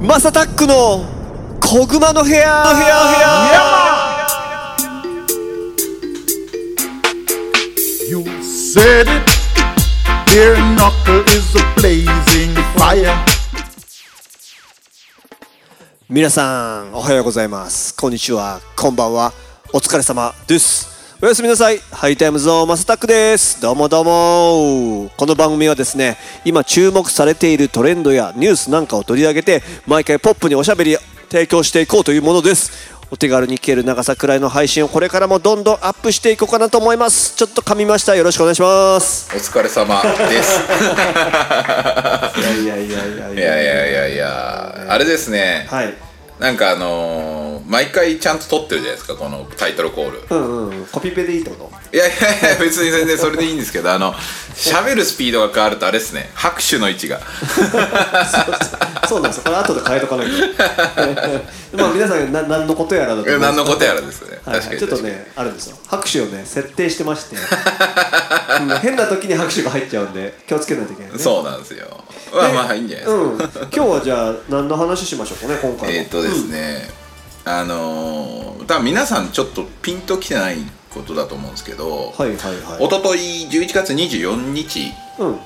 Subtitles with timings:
[0.00, 1.04] マサタックの
[1.60, 4.12] 小熊の部屋部屋
[16.08, 17.96] 皆さんおはようございます。
[17.96, 18.60] こんにちは。
[18.76, 19.32] こんばんは。
[19.72, 20.91] お疲れ様です。
[21.24, 21.78] おやすみなさい。
[21.92, 23.62] ハイタイムズの Massattack です。
[23.62, 25.08] どうもどうも。
[25.16, 30.96] この番組はですね今注目されているトレンドやニュースなんかを取り上げて毎回ポップにおしゃべり
[31.30, 32.72] 提供していこうというものです。
[33.12, 37.36] お手軽に聞ける長さくらいの配信をこれからもどんどんアップしていこうかなと思います。
[37.36, 38.16] ちょっと噛みました。
[38.16, 39.30] よろしくお願いします。
[39.32, 40.58] お疲れ様です。
[42.40, 45.68] いやいやいやいやいいやいやいやいや、あれですね。
[45.70, 46.11] はい
[46.42, 50.20] なんかあのー毎回ちゃんと撮ってるじゃないですか、このタイトルコール。
[50.28, 51.96] うんうんコピペでいいってこと？
[51.96, 54.12] いやいやいや、別に全然それでいいんですけど、あの、
[54.54, 57.20] 喋るスピードが変わるとあれですね、拍手の位置が。
[59.08, 60.32] そうなんですよこれ後で変えとかないと
[61.76, 64.38] まあ皆さんな何のことやらだと何のことやらですね。
[64.44, 64.80] はい確かに。
[64.80, 67.36] ちょっとねあるんですよ拍手をね設定してまして、
[68.60, 72.01] うん変な時に拍手が入っちゃうんで気をつけないといけないねそうなんですよ。
[72.32, 73.60] まあまあいいんじゃないですか。
[73.60, 73.70] うん。
[73.70, 75.94] 今日はじゃあ何の話しましょうかね今回は。
[75.94, 76.88] えっ、とですね、
[77.44, 80.58] あのー、多分皆さんちょっとピンときてない
[80.90, 82.84] ことだと思うんですけど、はいはいはい。
[82.84, 84.92] 一昨日11月24日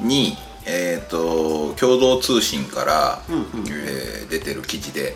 [0.00, 5.14] に、えー、と共同通信から、えー出てる記事で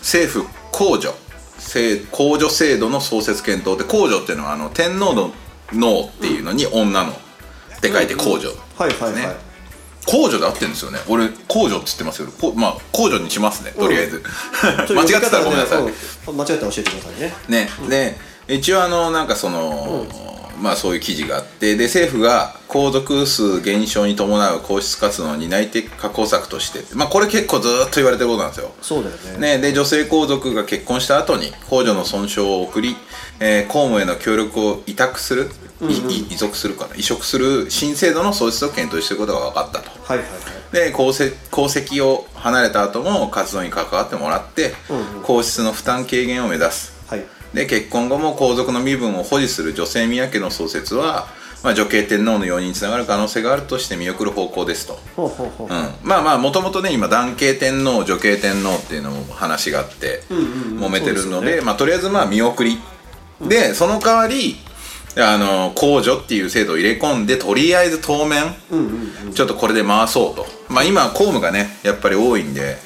[0.00, 1.14] 政府控除
[1.58, 5.32] 制控除制度の創設検討で控除っていうのはあの天皇の
[5.72, 9.45] 脳っていうのに女のって書いて控除、はいはいはい、ね
[10.06, 10.98] 控除で合ってるんですよね。
[11.08, 13.72] 俺控除っつってますけどこまあ控除にしますね。
[13.72, 14.22] とりあえず、
[14.86, 16.36] ちょ間違ってたらごめんなさい、うん。
[16.36, 17.34] 間違ったら教えてくださいね。
[17.48, 18.16] ね、で
[18.54, 20.06] 一応あのなんかその、
[20.60, 28.72] まあそういう記事があってで政府が皇族数減少に伴う皇室活動の担い手確保策としてまあこれ結構ずーっと言われてることなんですよ。
[28.80, 29.56] そうだよね。
[29.56, 32.96] ね、で女性皇族が結婚した後に控除の損傷を送り、
[33.40, 35.50] えー公務への協力を委託する、
[35.80, 36.96] 移属するかな。
[36.96, 39.90] 移植する新制度の創設を検討していることが分かったと。
[40.04, 40.40] はいはいはい。
[40.72, 44.74] で功績功績を離れた後も活動に関わってもらって、
[45.22, 46.92] 皇室の負担軽減を目指す。
[47.08, 47.24] はい。
[47.54, 51.26] で結婚後も皇族の身分を保持する女性宮家の創設は、
[51.62, 55.70] まあ、女系天皇の容認につながる可能性があるとして見送る方向ですと、ほうほうほう、うん、
[56.02, 62.78] まあまあもともとね今男系天皇女系天皇っていうのも話があって揉めてるので,、まあ、とりあえずまあ見送り、
[63.40, 64.56] でその代わり
[65.18, 68.54] あの控除っていう制度を入れ込んでとりあえず当面、
[69.34, 70.46] ちょっとこれで回そうと。
[70.68, 72.76] まあ今公務がねやっぱり多いんで、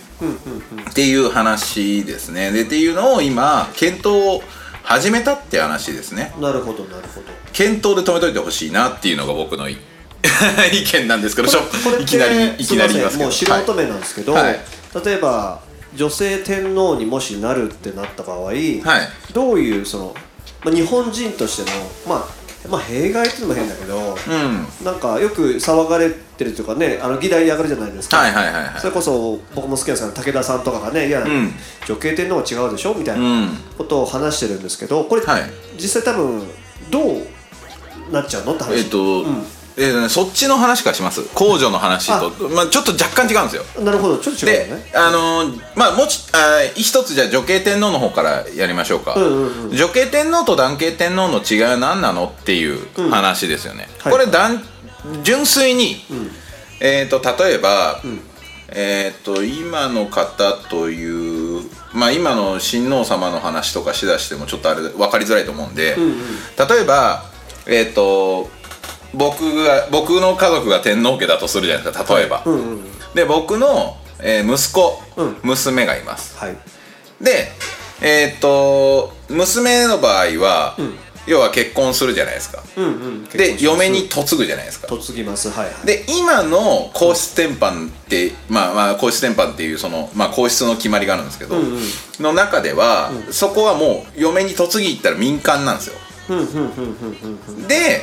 [0.91, 2.53] っていう話ですね。
[2.53, 4.43] でっていうのを今検討を
[4.83, 6.33] 始めたって話ですね。
[6.41, 7.27] なるほどなるほど。
[7.53, 9.77] 検討で止めといてほしいなっていうのが僕のい
[10.73, 13.25] 意見なんですけどいきなりいきなり言いますけど。
[13.25, 14.61] もう素人目なんですけど、はい。
[15.05, 15.61] 例えば
[15.95, 18.55] 女性天皇にもしなるってなった場合、はい。
[19.33, 20.15] どういうその、
[20.65, 24.85] まあ、日本人としての、まあ、まあ弊害っていうのも変だけど、うん。
[24.85, 28.81] なんかよく騒がれてるというかねあの議題に上がるじゃないですか、はいはいはいはい。
[28.81, 31.53] それこそ僕も好きなんですけど武田さんとかがねいや、ん。
[31.87, 33.49] 女系天皇は違うでしょみたいなうん。
[33.79, 35.43] ことを話してるんですけどこれ、はい。
[35.77, 36.43] 実際多分
[36.91, 38.79] どうなっちゃうのって話。
[38.79, 39.45] えっと、うん
[39.83, 41.23] えーそっちの話からします？
[41.35, 42.49] 控除の話と。
[42.51, 43.65] まあ、ちょっと若干違うんですよ。
[43.83, 44.19] なるほど。
[44.19, 54.13] ちょっと違うね、あのーまあもちあー一つじゃあ女系天皇の方からやりましょうか、んうん女系天皇と男系天皇の違いは何なのっていう話ですよね、はい。
[54.13, 54.61] これ男
[55.23, 55.97] 純粋に、
[56.81, 58.03] えっ、と例えば、
[58.69, 61.63] えっ、と今の方という
[61.95, 67.25] まあ今の親王様の話とかしだしてもちょっとあれ分かりづらいと思うんで、例えば
[67.67, 68.51] えっ、と
[69.15, 72.45] 僕が僕の家族が天皇家だとするじゃないですか例えば、
[73.15, 75.37] で僕の、えー息子、うん。
[75.43, 76.39] 娘がいます。
[76.39, 76.57] はい。
[77.21, 77.49] で
[78.03, 80.77] えーっと娘の場合は、
[81.27, 83.25] 要は結婚するじゃないですか、うんうん。
[83.25, 84.89] で嫁に嫁ぐじゃないですか。
[84.91, 85.51] 嫁ぎます。
[85.51, 85.87] はいはい。
[85.87, 91.57] で今の皇室典範ってまあまあ皇室典範っていうその、まあ、皇室の決まりがあるんですけど、
[92.21, 95.95] の中では、そこはもう嫁に嫁ぎ行ったら民間なんですよ。
[97.69, 98.03] で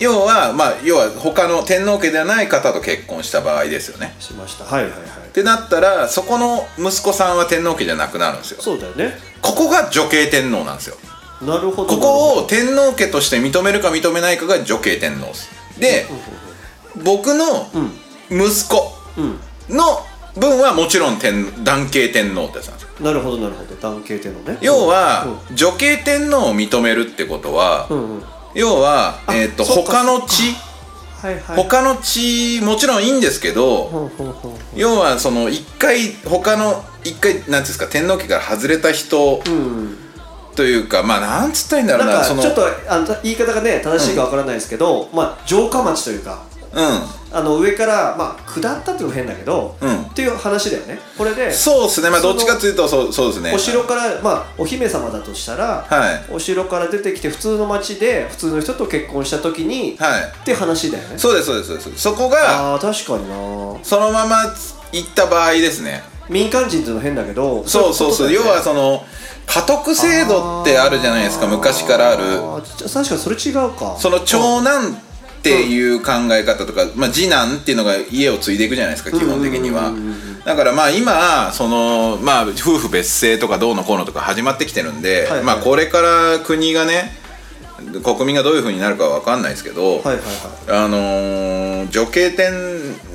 [0.00, 4.14] 要はまあ要は他の天皇家ではない方と結婚した場合ですよね。
[4.20, 4.64] しました。
[4.64, 5.00] はいはいはい。
[5.28, 8.62] ってなったらそこの息子さんは天皇家じゃなくなるんですよ。
[8.62, 9.18] そうだよね。
[9.42, 10.96] ここが女系天皇なんですよ。
[11.42, 11.88] なるほど。
[11.88, 15.50] ここを天皇家として認めるか認めないかが女系天皇です。
[15.78, 16.06] で
[17.04, 17.68] 僕の
[18.30, 18.92] 息子
[19.68, 20.04] の
[20.38, 22.88] 分はもちろん天男系天皇ってやつなんですよ。
[23.00, 23.74] なるほどなるほど。
[23.74, 24.58] 男系天皇ね。
[24.60, 28.22] 要は、女系天皇を認めるってことは、うんうん
[28.58, 30.56] 要は、あえー、と他の地
[31.22, 31.56] はいはい。
[31.56, 34.10] 他の地もちろんいいんですけど、
[34.74, 39.96] 要はその一回他の一回なんていうんですか天皇家から外れた人うん。
[40.56, 46.42] というか、まあなんつったらいいんだろうなそのなんかちょっとあの言い方がね正しいかわからないですけど、まあ城下町というか
[47.30, 50.02] あの上からまあ下ったっていうのも変だけど、うん。
[50.02, 50.98] っていう話だよね。
[51.16, 52.10] これでうんそうですね。
[52.10, 53.52] まあどっちかというとそうそうですね。
[53.54, 56.24] お城からまあお姫様だとしたら、はい。
[56.32, 60.22] お城から出てきて普通の町で普通の人と結婚した時に、はい。
[60.22, 61.18] って話だよね。
[61.18, 62.02] そうですそうですそうです。
[62.02, 63.78] そこがああ確かにな。
[63.82, 64.54] そのまま
[64.92, 66.02] 行った場合ですね。
[66.28, 68.32] 民間人っていうの変だけどそうそうそう。
[68.32, 69.04] 要はその
[69.46, 72.22] 家督制度ってあるじゃないですか昔からある。
[72.22, 73.96] あー確かにそれ違うか。
[73.98, 75.02] その長男
[75.38, 79.92] っていう考え方とか、まあ、次男っていうのが家を継いでいくじゃないですか基本的には。
[80.44, 85.44] だからまあ今そのまあ夫婦別姓とかどうのこうのとか始まってきてるんで、はいはい。
[85.44, 87.12] まあこれから国がね
[88.02, 92.52] 国民がどういうふうになるかは分かんないですけど、あのー女系天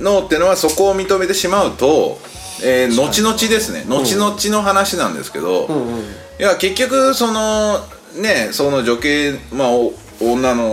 [0.03, 2.17] 皇っていうのはそこを認めてしまうと、
[2.63, 5.99] えー後々ですね後々の話なんですけど、うんうん。
[5.99, 6.03] い
[6.39, 7.79] や結局その
[8.21, 10.63] ねその女系まあお女の、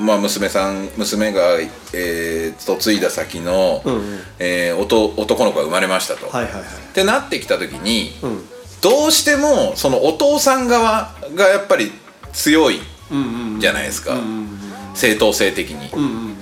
[0.00, 1.60] まあ、娘さん娘が、
[1.92, 6.28] えー、嫁いだ先の、うんうんえー男の子が生まれましたと。
[6.28, 8.44] はいはいはいってなってきた時に、うん
[8.80, 11.92] どうしてもそのお父さん側がやっぱり
[12.32, 12.80] 強い
[13.12, 14.58] うんうんじゃないですか、うん
[14.94, 15.90] 正当性的に。
[15.92, 16.36] うんうん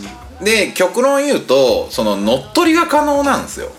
[0.45, 3.73] で極論言うとその乗っ取りが可能なんですよ、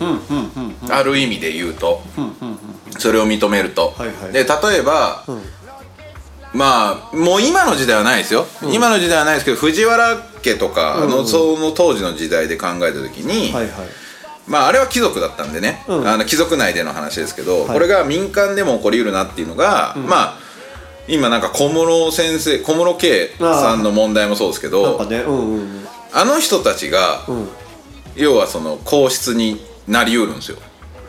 [0.00, 0.16] うんうん
[0.56, 2.58] うんうんある意味で言うと、うんうん
[2.98, 5.22] それを認めると、はいはいで例えば、
[6.58, 13.88] まあもう今の時代はないですよ、今の時代はないですけど藤原家とかの、その当時の時代で考えた時に、はいはい。
[14.48, 16.08] まああれは貴族だったんでね、うん。
[16.08, 17.68] あの貴族内での話ですけど、い。
[17.68, 20.38] これが民間でも起こりうるなっていうのが、まあ
[21.06, 27.48] 今なんか小室先生小室圭さんの問題もそうですけどかねうんうんあの人たちが、うん。
[28.16, 30.58] 要はその皇室になりうるんですよ。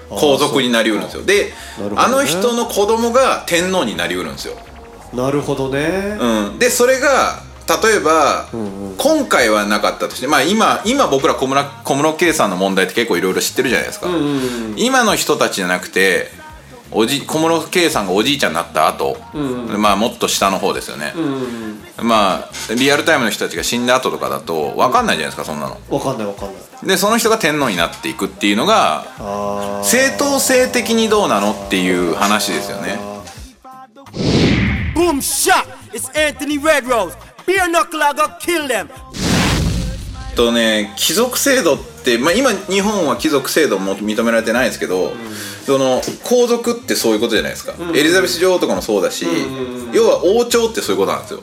[0.09, 1.23] 皇族になりうるんですよ。
[1.23, 1.51] で、ね。
[1.95, 4.55] あの人の子供が天皇になりうるんですよ、
[5.13, 6.17] なるほどね。
[6.19, 7.41] うん、でそれが
[7.83, 8.47] 例えば、
[8.97, 16.29] 今回はなかったとしてまあ今今僕ら小室小室圭さんの問題って結構いろいろ知ってるじゃないですか、うんうん今の人たちじゃなくて
[16.91, 19.17] おじ小室圭さんがおじいちゃんになった後、
[19.77, 25.77] まあもっと下の方ですよね、うんまあリアルタイムの人たちが死んだ後とかだと分かんないじゃないですかそんなの。
[25.89, 26.87] わかんないわかんない。
[26.87, 32.97] でその人が天皇になっていくっていうのがあ正当性的にどうなのっていう話ですよね
[34.99, 35.65] Boom shot!
[35.93, 37.15] It's Anthony Red Rose.
[37.45, 38.89] Beer knuckle, I got kill them.
[40.35, 45.13] とね貴族制度って、まあ、今日本は貴族制度も認められてないですけど、
[45.65, 49.25] その皇族ってそういうことじゃないですか、エリザベス女王とかもそうだし、
[49.93, 51.41] 要は王朝ってそういうことなんですよ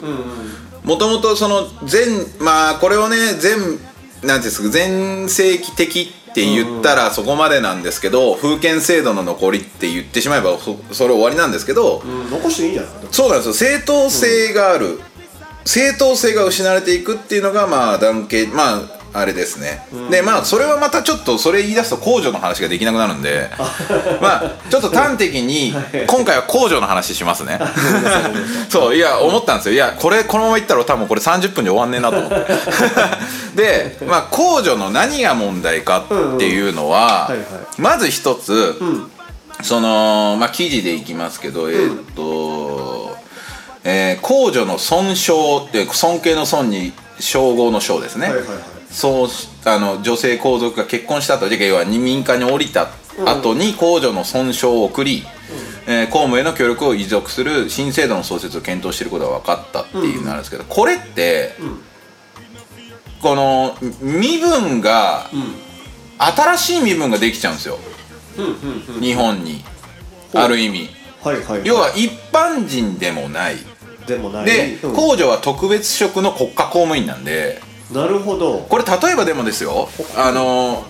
[0.85, 12.93] もともとその全まあこれをね全なんていうんですか全盛期的って言ったらそこまでなんですけど封建制度の残りって言ってしまえばそそれ終わりなんですけど、うん残していいんじゃない？
[13.11, 13.55] そうなんですよ。
[13.55, 15.01] 正当性がある、
[15.65, 18.81] 正当性が失われていくっていうのがまあ団結まあ
[19.19, 19.81] あれですね、
[20.11, 23.49] でまあそれはまたちょっとそれ言い出すと控除の話ができなくなるんで。
[24.21, 25.75] まあちょっと端的に
[26.07, 27.59] 今回は控除の話しますね。
[28.69, 29.75] そういや思ったんですよ。
[29.75, 32.53] いやこれこのままいったら多分これ30分で終わんねえなと思って。
[33.57, 37.31] でまあ控除の何が問題かっていうのは、
[37.79, 38.79] まず一つ、
[39.63, 43.17] そのまあ記事でいきますけど、えーっと、
[43.83, 52.89] えー公女の尊称って尊敬の尊に称号の称ですね、はいはいはいそうしあの女性皇族が結婚した後要は民間に降りた
[53.25, 55.25] 後に公女の尊称を送り、
[55.87, 61.55] えー公務への協力を遺族する新制度の創設を検討していることが分かったっていうのなんですけど、これって、
[63.23, 65.31] この身分が、
[66.19, 67.79] 新しい身分ができちゃうんですよ、
[69.01, 69.65] 日本に。
[70.35, 70.89] ある意味。
[71.23, 71.61] はいはい。
[71.65, 73.57] 要は一般人でもない。
[74.07, 74.45] でもない。
[74.45, 74.95] で、うん。
[74.95, 77.61] 公女は特別職の国家公務員なんで
[77.93, 78.67] なるほど。
[78.69, 79.89] これ例えばでもですよ。
[80.17, 80.85] あの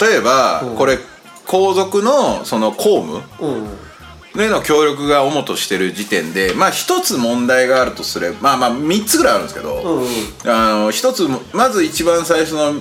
[0.00, 0.98] 例えばこれ
[1.46, 3.68] 皇族のその公務うん。
[4.40, 10.08] への協力が主としてる時点でまあ一つ問題があるとすればまあまあ3つぐらいあるんですけど、うんうん。
[10.44, 12.74] あの一つまず一番最初の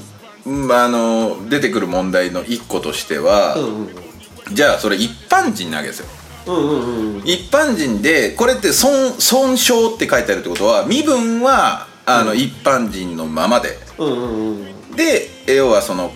[0.46, 3.90] うんあの出てくる問題の1個としては、うん
[4.54, 6.06] じゃあそれ一般人なわけですよ。
[6.48, 13.78] うんうんうん一般人でこれって尊尊称って書いてあるってことは身分はあの、一般人のままで。
[13.98, 14.96] うんうんうん。
[14.96, 16.12] で要はその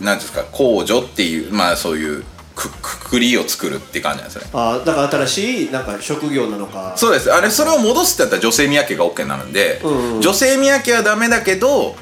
[0.00, 4.50] 何ですか公女っていうまあそういうくくくりを作るって感じなんですよね。
[4.52, 6.94] あーだから新しいなんか職業なのか。
[6.96, 7.32] そうです。
[7.32, 10.20] あれそれを戻すってやったら女性宮家が OK になるんで、んうん。
[10.20, 11.96] 女性宮家はダメだけど、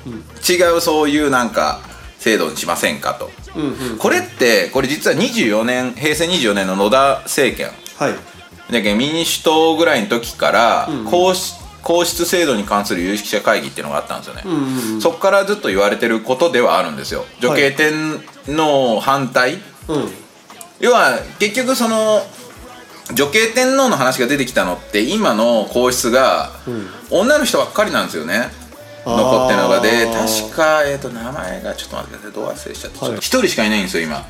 [0.49, 1.81] 違うそういうなんか
[2.19, 3.31] 制度にしませんかと、
[3.99, 7.71] これってこれ実は24年平成24年の野田政権。
[7.97, 8.15] はい。
[8.73, 11.60] だけど民主党ぐらいの時から皇室,、
[11.91, 14.45] 皇室制度に関する有識者会議っていうのがあったんですよね、
[15.01, 17.25] そこからずっと言われてることではあるんですよ。
[17.41, 19.61] 女系天皇反対、うん。
[20.79, 22.23] 要は結局その
[23.13, 26.53] 女系天皇の話が出てきたのって今の皇室が
[27.11, 28.53] 女の人ばっかりなんですよね、
[29.05, 32.33] 残ってるのがで確か、えー、と名前がちょっと待ってください。
[32.33, 33.17] どう忘れしちゃってはい。
[33.17, 34.25] 一人しかいないんですよ今。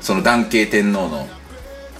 [0.00, 1.28] その男系天皇の。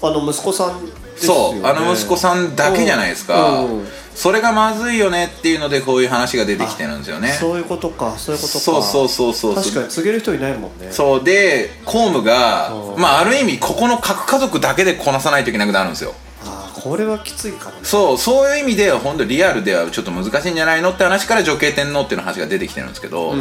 [0.01, 1.65] あの息子さんね、そう。
[1.65, 7.33] あの息子さんだけじゃないですか、うんうんそれがまずいよねっていうのでこういう話が出てきてるんですよね。
[7.33, 8.59] そういうことかそういうことか。
[8.59, 10.87] そうそうそうそう確かに告げる人いないもんね。
[10.91, 11.23] そう。
[11.23, 13.01] で公務がうん。
[13.01, 16.13] まあある意味ここの核家族だけでこなさないといけなくなるんですよ。
[16.45, 17.77] ああこれはきついかもね。
[17.83, 18.17] そう。
[18.17, 23.33] そういう意味では本当リアルではちょっと難しいんじゃないのって話から女系天皇っていうの話が出てきてるんですけど、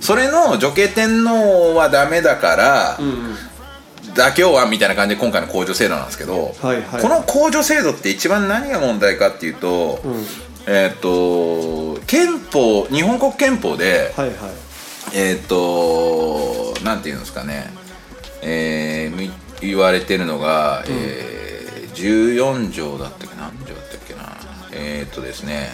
[0.00, 2.98] それの女系天皇はダメだから、
[4.18, 7.02] 妥協案みたいな感じで今回の控除制度なんですけど、はいはい。
[7.02, 10.00] この控除制度って一番何が問題かっていうと、
[10.66, 14.36] えーっ、と憲法日本国憲法で、はいはい。
[15.14, 17.70] えーっ、となんていうんですかね、
[18.42, 21.38] えーみ言われてるのが、えー
[21.98, 24.36] 14条だったっけ何条だったっけな？
[24.72, 25.70] えーっ、とですね。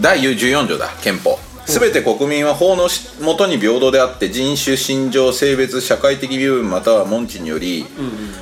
[0.00, 7.86] 第14条だ憲法すべて国民は法のしもとに平等であって人種信条性別社会的身分または門地により、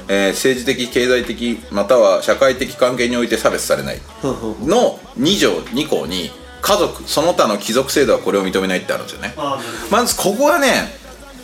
[0.08, 4.00] えー政治的経済的または社会的関係において差別されない。
[4.22, 9.34] の2条2項に家族その他の貴族制度はこれを認めないってあるんですよね。
[9.37, 9.58] あ
[9.90, 10.96] まずここがね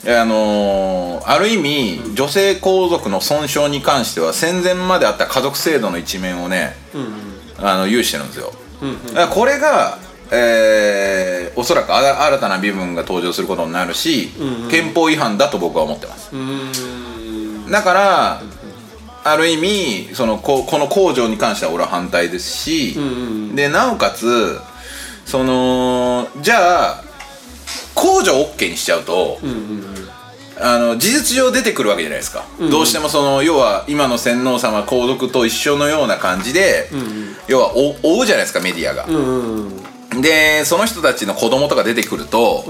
[0.06, 6.76] あのーある意味女性皇族の損傷に関しては戦前まであった家族制度の一面をね、
[7.58, 8.52] あの有してるんですよ、
[9.08, 9.98] だからこれが、
[10.34, 14.30] えーおそらく新たな身分が登場することになるし、
[14.70, 16.32] 憲法違反だと僕は思ってます。
[17.70, 18.42] だから
[19.22, 22.96] ある意味そのここの控除に関しては俺は反対ですし、
[23.54, 24.58] でなおかつ
[25.24, 27.04] そのじゃあ
[27.94, 29.38] 控除 OK にしちゃうと、
[30.60, 36.90] あの事実上出てくるわけじゃないですか、どうしてもその要は今の洗皇様皇族と一緒のような感じで、
[37.46, 39.06] 要は追追うじゃないですかメディアが、
[40.20, 42.64] でその人たちの子供とか出てくると、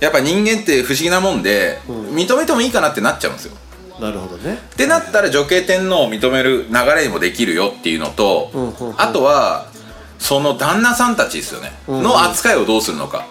[0.00, 3.56] やっぱ人間って不思議なもんで、認めてもいいかなってなっちゃうんですよ。
[4.00, 4.54] なるほどね。
[4.54, 8.94] ってなったら女系天皇を認める流れにもできるよっていうのと、んうんうん。
[9.00, 9.68] あとは
[10.18, 12.02] その旦那さんたちですよね、んうん。
[12.02, 13.26] の扱いをどうするのか。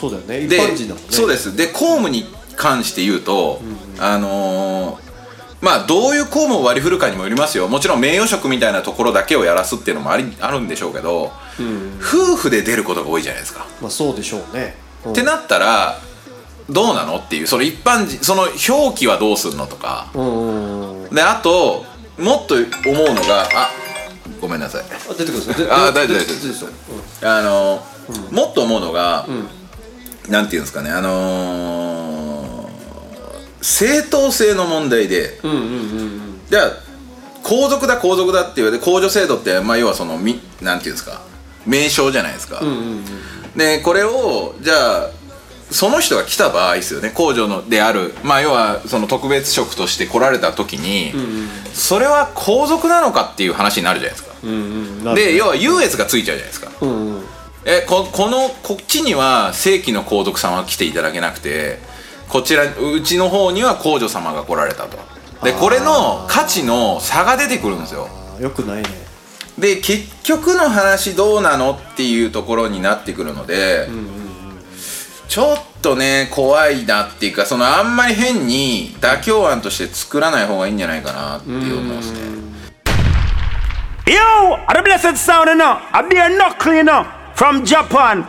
[0.00, 0.44] そうだよね。
[0.44, 1.08] 一で般人だもんね。
[1.10, 1.56] そうです。
[1.56, 2.26] で公務に
[2.56, 3.60] 関して言うと、
[3.98, 5.05] あのー
[5.60, 7.66] まあどういう公務を割り振るかにもよりますよ。
[7.68, 11.32] もちろん名誉職みたいなところだけをやらすっていうのもありあるんでしょうけど、
[12.00, 14.76] 夫婦で出ることが多いじゃないですか、まあそうでしょうね。
[15.04, 15.12] うん。
[15.12, 15.98] ってなったら
[16.68, 21.84] どうなのっていうその一般人その表記はどうするのとか、うんうんであと
[22.18, 23.70] もっと思うのがあ
[24.40, 24.82] ごめんなさい。
[24.82, 26.18] あ出てくるんですよであで大丈夫。
[26.18, 26.70] でですよ
[27.22, 27.82] あの、
[28.30, 29.26] もっと思うのが、
[30.28, 31.85] なんていうんですかねあのー
[33.66, 36.40] 正当性の問題で、うんうんうんうん。
[36.48, 36.72] じゃあ
[37.42, 41.20] 皇族だ皇族だって言われて皇女制度って、まあ、要はそのみなんていうんですか。
[41.66, 42.62] 名称じゃないですか、
[43.56, 45.10] でこれをじゃあ
[45.72, 47.10] その人が来た場合ですよね。
[47.10, 48.14] 皇女のである。
[48.22, 51.12] まあ要はその特別職として来られた時に、
[51.74, 54.50] それは皇族なのかっていう話になるじゃないですか、うん
[55.08, 55.14] うん。
[55.16, 56.70] で要は優越がついちゃうじゃないですか。
[56.80, 57.24] うんうん。
[57.64, 61.80] えここのこっちには正規の皇族様は来ていただけなくて
[62.28, 64.98] こちらうちの方には皇女様が来られたと。
[65.44, 68.08] でこれの価値の差が出てくるんですよ。
[68.38, 68.88] あよくないね。
[69.58, 73.88] で結局の話どうなのっていうところになってくるので、
[75.28, 82.18] ちょっとね怖いなっていうかそのあんまり変に妥協案として作らない方がいいんじゃないかなっていう思いますね。
[84.06, 85.56] Yo, a the blessed sound, you
[86.74, 87.04] you know.
[87.34, 88.24] From Japan.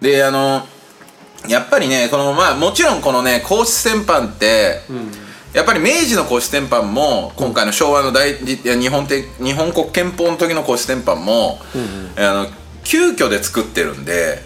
[0.00, 0.66] であの
[1.48, 4.80] やっぱりねこのまあもちろんこのね皇室戦犯って、
[5.54, 11.58] やっぱり明治の皇室戦犯も今回の昭和の大日本て日本国憲法の時の皇室戦犯も、
[12.16, 12.46] あの
[12.84, 14.40] 急遽で作ってるんで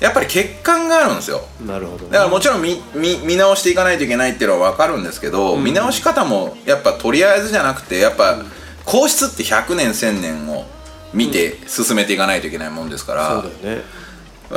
[0.00, 1.42] やっぱり欠陥があるんですよ。
[1.64, 2.10] なるほどね。
[2.10, 8.42] だからもちろん見見見直していかないといけないっていうのは分かるんですけど、見直し方もやっぱとりあえずじゃなくてやっぱ
[8.84, 10.64] 皇室って100年1000年を
[11.12, 13.82] 見て進めていかないといけないもんですから、そうだよね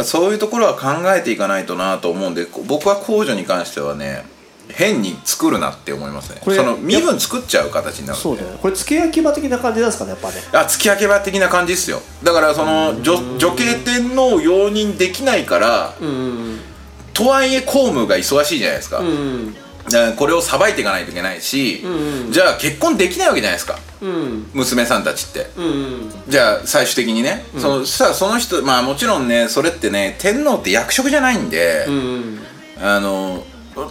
[0.04, 4.26] そういうところは考えていかないとなと思うんでこ僕は控除に関してはね
[4.70, 6.42] 変に作るなって思いますね。
[6.44, 8.58] その身分作っちゃう形になるそうだよね。
[8.62, 10.36] これ付け焼き場的な感じなんですかねやっぱね。
[10.54, 12.02] あ付き焼け場的な感じですよ。
[12.24, 15.94] だからその女女系天皇を容認できないから、
[17.14, 19.02] とはいえ公務が忙しいじゃないですか,、
[20.18, 21.84] これをさばいていかないといけないし、
[22.30, 23.80] じゃあ結婚できないわけじゃないですか、
[24.54, 25.48] 娘さんたちって、
[26.28, 31.86] じゃあ最終的にね、そのさその人まあもちろんねそれってね天皇って役職じゃないんで、
[32.82, 33.44] あの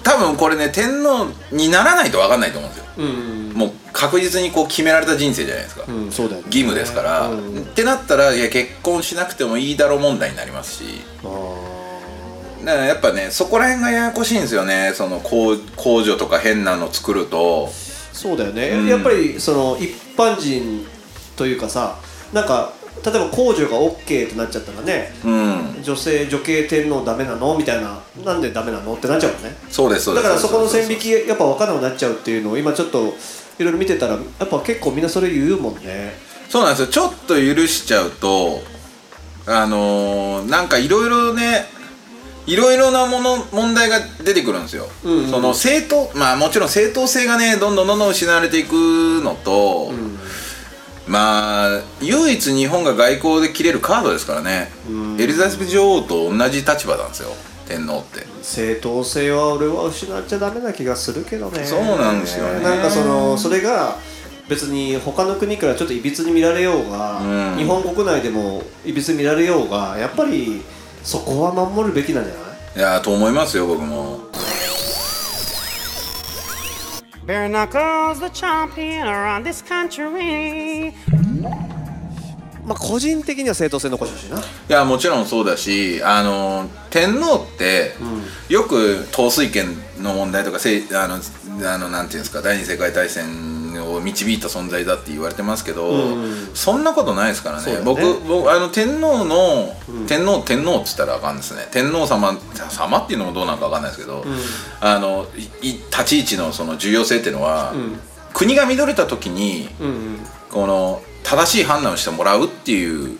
[0.02, 6.46] 多分これね天皇にならないと分かんないと思うんですよ、もう確実にこう決められた人生じゃないですか、うんそうだよね。
[6.46, 7.32] 義務ですから、っ
[7.74, 10.84] てなったらいや結婚しなくてもいいだろう問題になりますし
[12.64, 14.92] だからやっぱねそこら辺がややこしいんですよね。
[14.94, 17.70] その工工場とか変なの作ると。
[18.12, 20.86] そうだよね、やっぱりその一般人
[21.36, 21.96] というかさ
[22.34, 25.82] なんか例えば控除が OK ってなっちゃったらねうん。
[25.82, 29.56] 女性女系天皇ダメなのみたいななんでダメなのってなっちゃうもんね。
[29.70, 30.24] そうですそうです。
[30.24, 33.14] だからそこの線引ききやっぱ分からなくなっちゃうっていうのを今ちょっと
[33.58, 36.12] いろいろ見てたらやっぱ結構みんなそれ言うもんね。
[36.50, 36.88] そうなんですよ。
[36.88, 38.60] ちょっと許しちゃうと
[39.46, 41.64] あのーなんかいろいろね
[42.46, 44.88] いろいろなもの問題が出てくるんですよ、
[45.30, 48.72] その正当まあもちろん正当性がねどんどんどんどん失われていく
[49.22, 49.92] のと、
[51.06, 54.72] まあ唯一日本が外交で切れるカードですからね、
[55.18, 57.30] エリザベス女王と同じ立場なんですよ。
[57.68, 58.26] 天皇って。
[58.42, 61.64] 正当性は俺は失っちゃダメな気がするけどね。
[61.64, 62.64] そうなんですよね。
[62.64, 63.96] なんかそのそれが
[64.48, 67.58] 別に他の国からちょっといびつに見られようが、うん。
[67.58, 70.62] 日本国内でもいびつに見られようがやっぱり
[71.02, 72.50] そこは守るべきなんじゃない？
[72.76, 74.20] いやーと思いますよ僕も。
[77.26, 80.92] Bare knuckles, the champion around this country.
[82.64, 84.40] まあ個人的には正当性残してほしいな。
[84.40, 87.94] いやもちろんそうだしあの天皇って、
[88.48, 91.18] よく統帥権の問題とかせいあの
[91.68, 95.92] あのなんていうんですか第二次世界大戦を導いた存在だって言われてますけど、
[96.54, 97.76] そんなことないですからね。
[97.76, 97.80] ね。
[97.84, 99.74] 僕僕あの天皇の、
[100.06, 101.68] 天皇天皇っつったらあかんですね。
[101.70, 104.24] 天皇様様っていうのもどうなのかわかんないですけど、
[104.80, 105.26] あの
[105.62, 107.72] いい立ち位置のその重要性っていうのは、
[108.32, 109.68] 国が乱れた時に、
[110.50, 113.18] この正しい判断をしてもらうっていう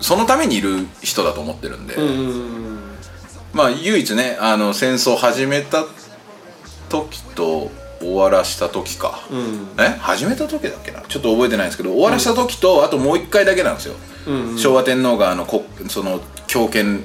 [0.00, 1.96] そのためにいる人だと思ってるんで、
[3.52, 5.84] まあ唯一ねあの戦争始めた
[6.88, 7.70] 時と
[8.04, 9.20] 終わらした時か、
[9.78, 9.96] え？
[9.98, 11.00] 始めた時だっけな？
[11.02, 13.94] ちょっと覚えてないんですけど終わらした時と、あともう一回だけなんですよ、
[14.56, 17.04] 昭和天皇があのこその強権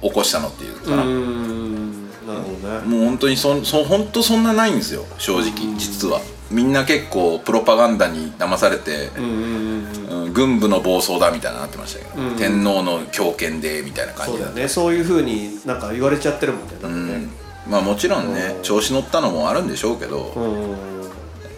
[0.00, 2.86] 起こしたのっていうかな、うんなるほどね。
[2.86, 6.20] もう本当にそんそ本当そんなないんですよ正直実は。
[6.50, 14.68] みんな結構プロパガンダに騙されて、うん軍部の暴走だみたいなのなってましたけど、天皇の強権でみたいな感そうだよね。
[14.68, 16.72] そういうふうになんか言われちゃってるもんね。
[16.80, 17.28] だってね
[17.68, 20.40] まあもちろんね調子乗ったのもあるんでしょうけど、う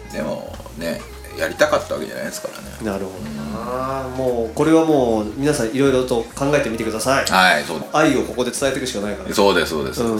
[0.09, 0.11] ん。
[0.11, 1.01] でもね
[1.37, 2.91] やりたかったわけじゃないですからね。
[2.91, 4.07] なるほどな。
[4.09, 7.25] もうこれはもう皆さんいろいろと考えてみてください。
[7.25, 7.83] はいそう。
[7.93, 10.19] 愛をここで伝えていくしかないからそうですそうです、うん。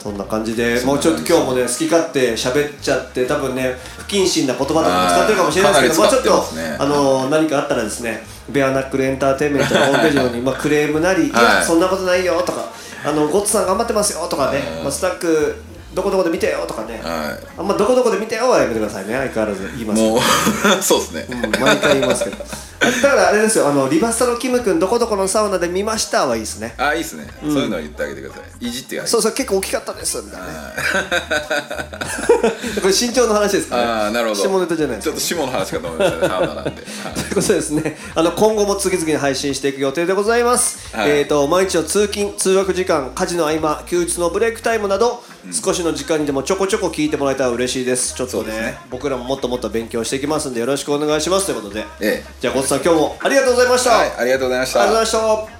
[0.00, 11.64] そんな感じでもうちょっと今日もね好き勝手喋っちゃって多分ね不謹慎な言葉とかも使ってるかもしれないですけどもうちょっとあの何かあったらですねベアナックルエンターテインメントのホームページにまあクレームなり「いやはい。
[11.64, 12.64] そんなことないよ」とか
[13.04, 15.54] 「あのゴッツさん頑張ってますよ」とかね「まあスタック
[15.94, 17.00] どこどこで見てよ」とかね。
[17.02, 19.14] はあんまどこどこで見てよはやめてくださいね。
[19.14, 20.20] 相変わらず言いますもう
[20.82, 22.36] そうですね、うん毎回言いますけど。
[22.80, 23.68] だからあれですよ。
[23.68, 26.74] あのリバスタのキム君どこどこのサウナで見ましたはいいですね。
[26.78, 28.66] あいいですね、そういうのを言ってあげてください。
[28.66, 30.52] いじってそうそう結構大きかったですみたいなね。
[32.80, 34.40] これ身長の話ですから、ね、ああなるほど。
[34.40, 36.70] 下ネタじゃないですちょっと下の話かと思いましたねサウナなんで、は
[37.12, 37.98] いということでですね。
[38.14, 41.10] あの今後も次々に配信していく予定でございます、はい。
[41.10, 45.22] えー、と毎日の通勤通学時間家事の合間休日のブレイクタイムなど、
[45.52, 48.14] 少しの時間にでもちょこちょこ聞いてもらえたら嬉しいです。
[48.14, 48.78] ちょっとねね。
[48.90, 52.34] 僕らももっともっと勉強していきますんでよろしくお願いしますということで、ええ。
[52.40, 54.82] じゃあゴッツさん今日もありがとうございました、はい、ありがとうございました。
[54.82, 55.59] ありがとうございました